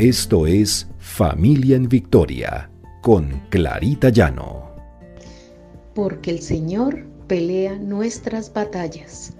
[0.00, 2.70] Esto es Familia en Victoria
[3.02, 4.74] con Clarita Llano.
[5.94, 9.34] Porque el Señor pelea nuestras batallas.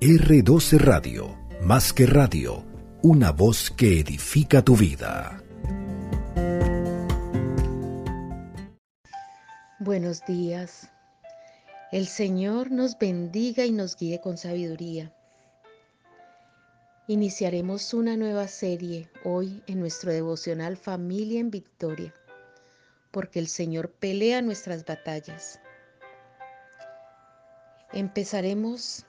[0.00, 2.64] R12 Radio, más que radio,
[3.02, 5.42] una voz que edifica tu vida.
[9.80, 10.88] Buenos días.
[11.90, 15.12] El Señor nos bendiga y nos guíe con sabiduría.
[17.06, 22.14] Iniciaremos una nueva serie hoy en nuestro devocional Familia en Victoria,
[23.10, 25.60] porque el Señor pelea nuestras batallas.
[27.92, 29.04] Empezaremos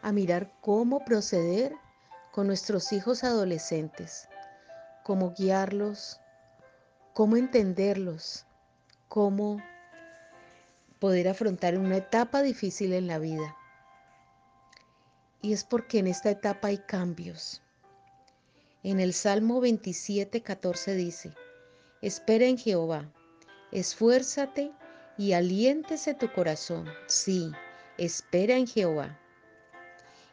[0.00, 1.74] a mirar cómo proceder
[2.32, 4.26] con nuestros hijos adolescentes,
[5.04, 6.22] cómo guiarlos,
[7.12, 8.46] cómo entenderlos,
[9.08, 9.62] cómo
[10.98, 13.57] poder afrontar una etapa difícil en la vida.
[15.40, 17.62] Y es porque en esta etapa hay cambios.
[18.82, 21.32] En el Salmo 27, 14 dice,
[22.02, 23.12] Espera en Jehová,
[23.72, 24.72] esfuérzate
[25.16, 26.88] y aliéntese tu corazón.
[27.06, 27.52] Sí,
[27.98, 29.18] espera en Jehová.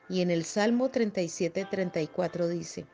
[0.08, 2.86] Y en el Salmo 37, 34 dice,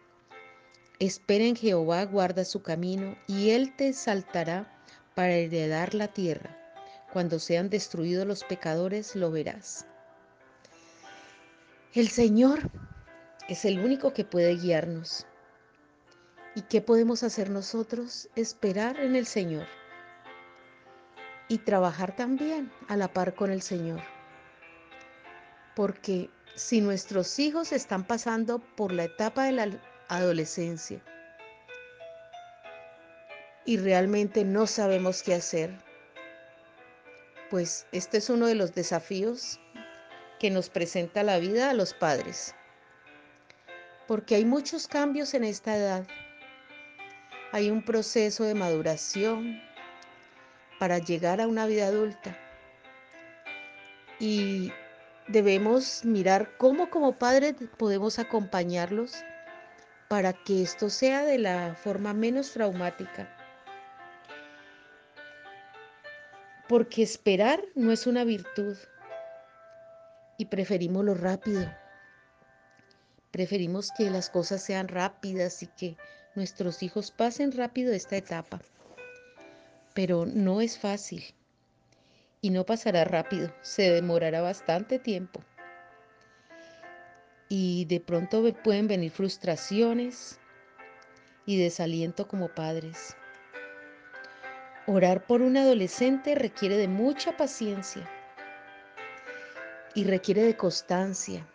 [1.00, 4.72] Espera en Jehová, guarda su camino, y él te saltará
[5.16, 6.58] para heredar la tierra.
[7.12, 9.86] Cuando sean destruidos los pecadores, lo verás.
[11.94, 12.72] El Señor
[13.50, 15.28] es el único que puede guiarnos.
[16.56, 18.30] ¿Y qué podemos hacer nosotros?
[18.38, 19.68] Esperar en el Señor
[21.50, 24.00] y trabajar también a la par con el Señor.
[25.76, 29.70] Porque si nuestros hijos están pasando por la etapa de la
[30.08, 31.04] adolescencia
[33.66, 35.78] y realmente no sabemos qué hacer,
[37.50, 39.61] pues este es uno de los desafíos
[40.42, 42.56] que nos presenta la vida a los padres.
[44.08, 46.08] Porque hay muchos cambios en esta edad.
[47.52, 49.62] Hay un proceso de maduración
[50.80, 52.36] para llegar a una vida adulta.
[54.20, 54.74] Y
[55.28, 59.24] debemos mirar cómo como padres podemos acompañarlos
[60.08, 63.30] para que esto sea de la forma menos traumática.
[66.68, 68.76] Porque esperar no es una virtud,
[70.42, 71.72] y preferimos lo rápido.
[73.30, 75.98] Preferimos que las cosas sean rápidas y que
[76.34, 78.60] nuestros hijos pasen rápido esta etapa.
[79.94, 81.24] Pero no es fácil
[82.42, 85.44] y no pasará rápido, se demorará bastante tiempo.
[87.48, 90.40] Y de pronto pueden venir frustraciones
[91.46, 93.16] y desaliento como padres.
[94.88, 98.10] Orar por un adolescente requiere de mucha paciencia
[99.94, 101.46] y requiere de constancia,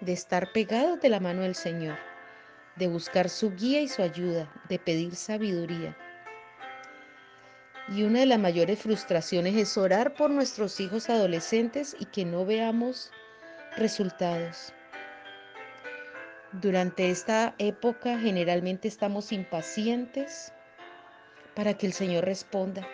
[0.00, 1.96] de estar pegados de la mano del Señor,
[2.76, 5.96] de buscar su guía y su ayuda, de pedir sabiduría.
[7.88, 12.46] Y una de las mayores frustraciones es orar por nuestros hijos adolescentes y que no
[12.46, 13.10] veamos
[13.76, 14.72] resultados.
[16.52, 20.52] Durante esta época generalmente estamos impacientes
[21.54, 22.86] para que el Señor responda.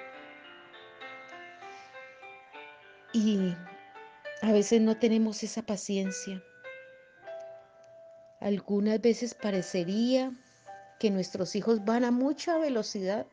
[3.13, 3.55] Y
[4.43, 6.43] a veces no tenemos esa paciencia.
[8.41, 10.33] Algunas veces parecería
[11.01, 13.27] que nuestros hijos van a mucha velocidad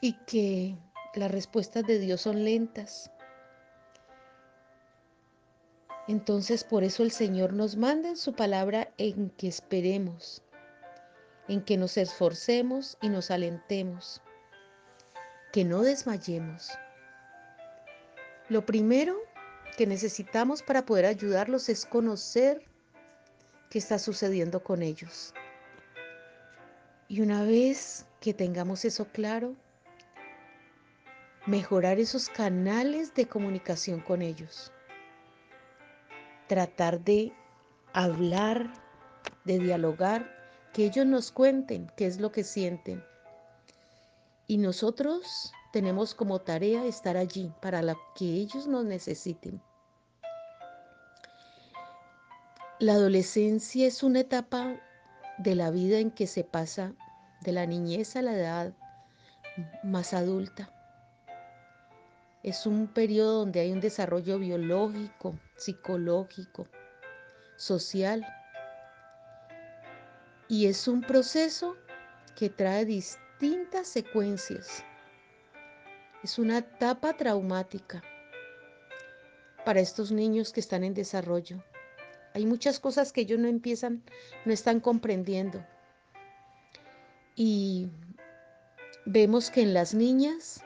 [0.00, 0.76] y que
[1.14, 3.10] las respuestas de Dios son lentas.
[6.08, 10.42] Entonces por eso el Señor nos manda en su palabra en que esperemos,
[11.48, 14.22] en que nos esforcemos y nos alentemos,
[15.52, 16.70] que no desmayemos.
[18.48, 19.16] Lo primero
[19.76, 22.64] que necesitamos para poder ayudarlos es conocer
[23.70, 25.34] qué está sucediendo con ellos.
[27.08, 29.54] Y una vez que tengamos eso claro,
[31.46, 34.72] mejorar esos canales de comunicación con ellos.
[36.48, 37.32] Tratar de
[37.92, 38.72] hablar,
[39.44, 40.34] de dialogar,
[40.72, 43.04] que ellos nos cuenten qué es lo que sienten.
[44.48, 49.60] Y nosotros tenemos como tarea estar allí para la que ellos nos necesiten.
[52.78, 54.80] La adolescencia es una etapa
[55.36, 56.94] de la vida en que se pasa
[57.42, 58.72] de la niñez a la edad
[59.82, 60.72] más adulta.
[62.42, 66.68] Es un periodo donde hay un desarrollo biológico, psicológico,
[67.58, 68.26] social.
[70.48, 71.76] Y es un proceso
[72.34, 74.82] que trae distintas secuencias
[76.26, 78.02] es una etapa traumática
[79.64, 81.62] para estos niños que están en desarrollo.
[82.34, 84.02] Hay muchas cosas que ellos no empiezan,
[84.44, 85.64] no están comprendiendo.
[87.36, 87.90] Y
[89.04, 90.64] vemos que en las niñas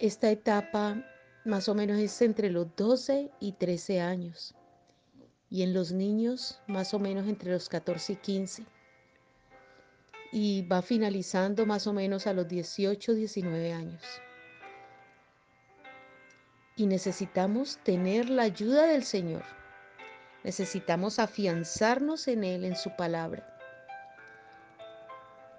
[0.00, 1.06] esta etapa
[1.44, 4.56] más o menos es entre los 12 y 13 años
[5.48, 8.66] y en los niños más o menos entre los 14 y 15
[10.32, 14.02] y va finalizando más o menos a los 18, 19 años.
[16.74, 19.44] Y necesitamos tener la ayuda del Señor.
[20.42, 23.46] Necesitamos afianzarnos en Él, en su palabra.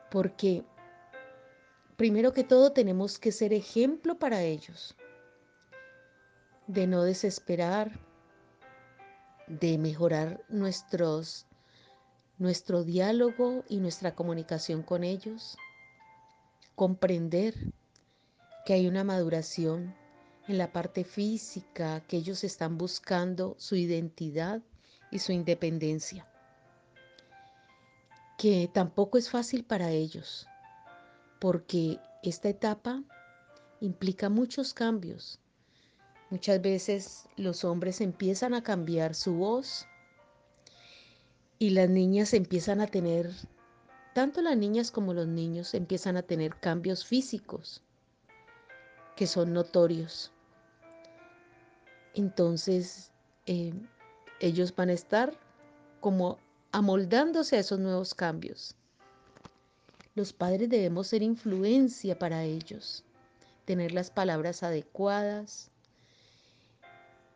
[0.09, 0.63] Porque
[1.95, 4.95] primero que todo tenemos que ser ejemplo para ellos.
[6.65, 7.91] De no desesperar,
[9.47, 11.45] de mejorar nuestros
[12.37, 15.57] nuestro diálogo y nuestra comunicación con ellos,
[16.75, 17.53] comprender
[18.65, 19.95] que hay una maduración
[20.47, 24.61] en la parte física, que ellos están buscando su identidad
[25.11, 26.27] y su independencia,
[28.37, 30.47] que tampoco es fácil para ellos,
[31.39, 33.03] porque esta etapa
[33.79, 35.39] implica muchos cambios.
[36.29, 39.85] Muchas veces los hombres empiezan a cambiar su voz,
[41.63, 43.31] y las niñas empiezan a tener,
[44.13, 47.81] tanto las niñas como los niños empiezan a tener cambios físicos
[49.15, 50.33] que son notorios.
[52.15, 53.13] Entonces,
[53.45, 53.71] eh,
[54.41, 55.39] ellos van a estar
[56.01, 56.37] como
[56.73, 58.75] amoldándose a esos nuevos cambios.
[60.15, 63.05] Los padres debemos ser influencia para ellos,
[63.63, 65.71] tener las palabras adecuadas,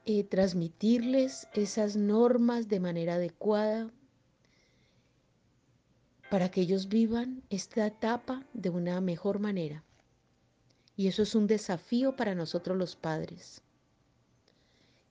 [0.03, 3.89] eh, transmitirles esas normas de manera adecuada,
[6.29, 9.83] para que ellos vivan esta etapa de una mejor manera.
[10.95, 13.61] Y eso es un desafío para nosotros los padres.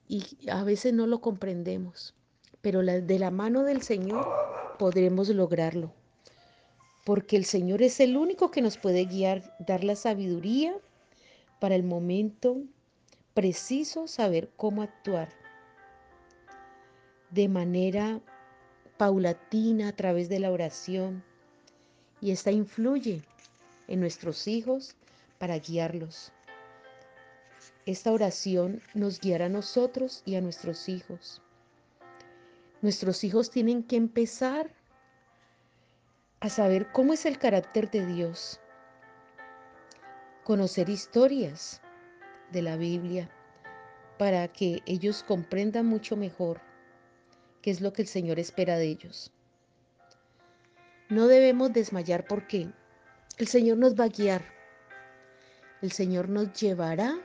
[0.07, 2.13] Y a veces no lo comprendemos,
[2.61, 4.27] pero de la mano del Señor
[4.77, 5.93] podremos lograrlo.
[7.05, 10.75] Porque el Señor es el único que nos puede guiar, dar la sabiduría
[11.59, 12.57] para el momento
[13.33, 15.29] preciso, saber cómo actuar
[17.29, 18.21] de manera
[18.97, 21.23] paulatina a través de la oración
[22.19, 23.23] y esta influye
[23.87, 24.95] en nuestros hijos
[25.37, 26.31] para guiarlos.
[27.85, 31.41] Esta oración nos guiará a nosotros y a nuestros hijos.
[32.81, 34.69] Nuestros hijos tienen que empezar
[36.39, 38.59] a saber cómo es el carácter de Dios,
[40.43, 41.81] conocer historias
[42.51, 43.29] de la Biblia
[44.17, 46.66] para que ellos comprendan mucho mejor
[47.67, 49.29] qué es lo que el Señor espera de ellos.
[51.09, 52.71] No debemos desmayar porque
[53.37, 54.41] el Señor nos va a guiar.
[55.81, 57.19] El Señor nos llevará.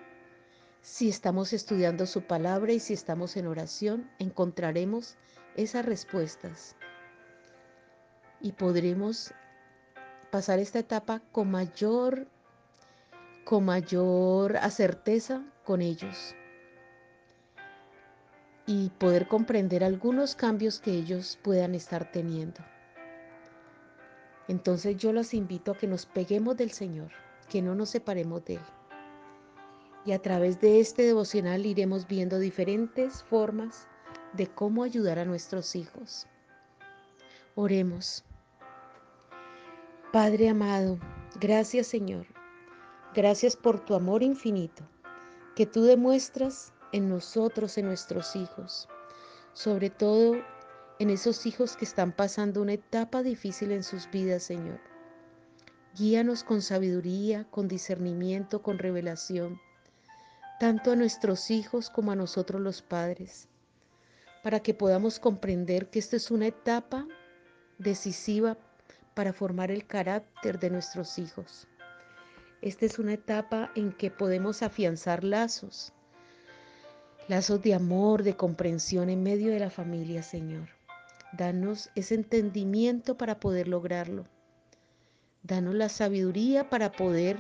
[0.81, 5.15] Si estamos estudiando su palabra y si estamos en oración, encontraremos
[5.55, 6.75] esas respuestas
[8.41, 9.33] y podremos
[10.33, 12.27] pasar esta etapa con mayor
[13.45, 16.35] con mayor certeza con ellos
[18.73, 22.63] y poder comprender algunos cambios que ellos puedan estar teniendo.
[24.49, 27.11] Entonces yo los invito a que nos peguemos del Señor,
[27.51, 28.63] que no nos separemos de Él.
[30.07, 33.87] Y a través de este devocional iremos viendo diferentes formas
[34.33, 36.27] de cómo ayudar a nuestros hijos.
[37.55, 38.25] Oremos.
[40.13, 40.99] Padre amado,
[41.39, 42.27] gracias Señor.
[43.15, 44.83] Gracias por tu amor infinito
[45.57, 48.89] que tú demuestras en nosotros, en nuestros hijos,
[49.53, 50.37] sobre todo
[50.99, 54.79] en esos hijos que están pasando una etapa difícil en sus vidas, Señor.
[55.97, 59.61] Guíanos con sabiduría, con discernimiento, con revelación,
[60.61, 63.49] tanto a nuestros hijos como a nosotros los padres,
[64.43, 67.07] para que podamos comprender que esta es una etapa
[67.79, 68.57] decisiva
[69.15, 71.67] para formar el carácter de nuestros hijos.
[72.61, 75.93] Esta es una etapa en que podemos afianzar lazos,
[77.29, 80.69] lazos de amor, de comprensión en medio de la familia, Señor.
[81.33, 84.27] Danos ese entendimiento para poder lograrlo.
[85.43, 87.39] Danos la sabiduría para poder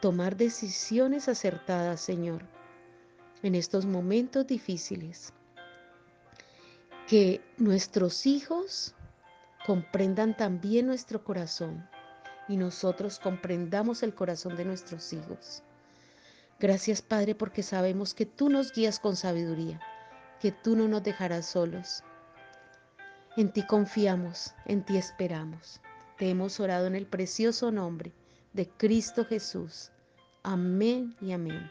[0.00, 2.42] tomar decisiones acertadas, Señor,
[3.42, 5.32] en estos momentos difíciles.
[7.08, 8.94] Que nuestros hijos
[9.66, 11.88] comprendan también nuestro corazón
[12.48, 15.62] y nosotros comprendamos el corazón de nuestros hijos.
[16.60, 19.80] Gracias Padre porque sabemos que tú nos guías con sabiduría,
[20.40, 22.02] que tú no nos dejarás solos.
[23.36, 25.80] En ti confiamos, en ti esperamos.
[26.16, 28.12] Te hemos orado en el precioso nombre
[28.52, 29.92] de Cristo Jesús.
[30.42, 31.70] Amén y amén.